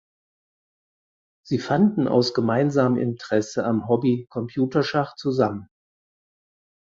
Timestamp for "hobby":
3.87-4.25